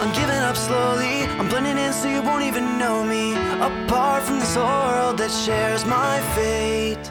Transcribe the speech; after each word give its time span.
I'm 0.00 0.12
giving 0.14 0.42
up 0.48 0.56
slowly. 0.56 1.28
I'm 1.36 1.46
blending 1.48 1.76
in 1.76 1.92
so 1.92 2.08
you 2.08 2.22
won't 2.22 2.42
even 2.42 2.78
know 2.78 3.04
me. 3.04 3.36
Apart 3.60 4.22
from 4.22 4.40
this 4.40 4.54
whole 4.56 4.64
world 4.64 5.18
that 5.18 5.28
shares 5.28 5.84
my 5.84 6.16
fate. 6.32 7.04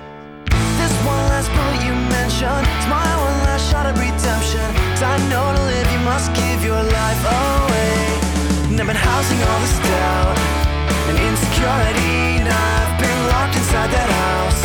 This 0.82 0.94
one 1.06 1.22
last 1.30 1.54
bullet 1.54 1.86
you 1.86 1.94
mentioned, 2.10 2.66
it's 2.66 2.90
my 2.90 3.06
one 3.06 3.38
last 3.46 3.70
shot 3.70 3.86
at 3.86 3.94
redemption. 3.94 4.66
Cause 4.98 5.06
I 5.06 5.22
know 5.30 5.46
to 5.54 5.62
live 5.70 5.86
you 5.94 6.02
must 6.02 6.34
give 6.34 6.66
your 6.66 6.82
life 6.82 7.22
away. 7.30 8.74
And 8.74 8.82
I've 8.82 8.90
been 8.90 8.98
housing 8.98 9.38
all 9.38 9.60
this 9.62 9.78
doubt 9.86 10.38
and 11.14 11.18
insecurity. 11.30 12.42
Now 12.42 12.58
I've 12.58 12.98
been 12.98 13.20
locked 13.30 13.54
inside 13.54 13.94
that 13.94 14.10
house. 14.10 14.60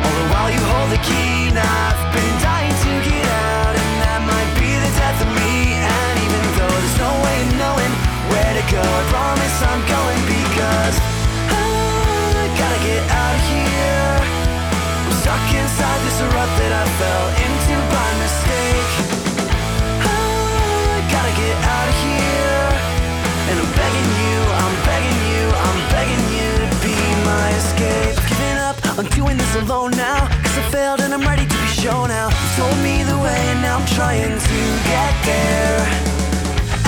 All 0.00 0.16
the 0.16 0.26
while 0.32 0.48
you 0.48 0.62
hold 0.64 0.88
the 0.96 1.02
key, 1.04 1.52
now 1.52 1.95
fell 16.98 17.28
into 17.44 17.76
by 17.92 18.08
mistake. 18.24 18.92
Oh, 20.00 20.96
I 20.96 21.00
gotta 21.12 21.34
get 21.36 21.56
out 21.60 21.88
of 21.92 21.96
here. 22.08 22.64
And 23.52 23.56
I'm 23.60 23.72
begging 23.76 24.10
you, 24.24 24.36
I'm 24.64 24.76
begging 24.88 25.20
you, 25.28 25.44
I'm 25.66 25.80
begging 25.92 26.24
you 26.36 26.50
to 26.64 26.68
be 26.80 26.96
my 27.28 27.46
escape. 27.60 28.16
Giving 28.32 28.58
up, 28.64 28.76
doing 29.12 29.36
this 29.36 29.54
alone 29.60 29.92
now. 29.92 30.24
Cause 30.40 30.56
I 30.56 30.64
failed 30.72 31.00
and 31.04 31.12
I'm 31.12 31.20
ready 31.20 31.44
to 31.44 31.56
be 31.64 31.70
shown 31.84 32.10
out. 32.10 32.32
You 32.32 32.48
told 32.64 32.76
me 32.80 33.04
the 33.04 33.18
way 33.20 33.40
and 33.52 33.60
now 33.60 33.76
I'm 33.76 33.88
trying 33.92 34.32
to 34.32 34.58
get 34.88 35.12
there. 35.28 35.80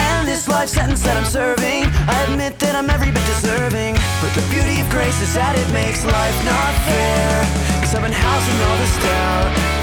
And 0.09 0.27
this 0.27 0.49
life 0.49 0.71
sentence 0.71 1.03
that 1.05 1.21
I'm 1.21 1.29
serving, 1.29 1.85
I 2.09 2.17
admit 2.29 2.59
that 2.65 2.75
I'm 2.75 2.89
every 2.89 3.13
bit 3.13 3.27
deserving. 3.37 4.01
But 4.25 4.33
the 4.33 4.45
beauty 4.49 4.81
of 4.81 4.89
grace 4.89 5.21
is 5.21 5.35
that 5.37 5.53
it 5.53 5.69
makes 5.77 6.01
life 6.01 6.39
not 6.49 6.73
fair. 6.89 7.45
Cause 7.85 7.93
I've 7.95 8.05
been 8.09 8.17
housing 8.17 8.59
all 8.65 8.77
this 8.81 8.97
doubt 9.05 9.78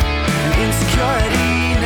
insecurity. 0.64 1.84